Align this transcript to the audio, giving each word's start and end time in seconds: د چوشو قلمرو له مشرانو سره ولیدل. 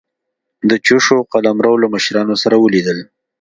د 0.69 0.71
چوشو 0.85 1.17
قلمرو 1.33 1.73
له 1.83 1.87
مشرانو 1.95 2.35
سره 2.43 2.55
ولیدل. 2.59 2.97